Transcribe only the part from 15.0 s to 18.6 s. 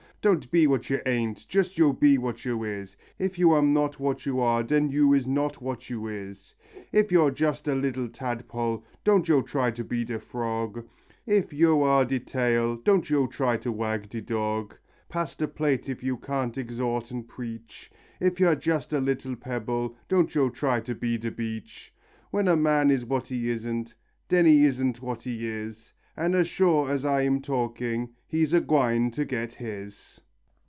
Pass de plate if yo can't exhawt and preach; If yo're